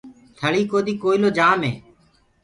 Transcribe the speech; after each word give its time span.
ٿݪيٚ 0.39 0.69
ڪودي 0.71 0.93
ڪوئيٚلو 1.03 1.29
جآم 1.37 1.59
هي۔ 1.67 1.73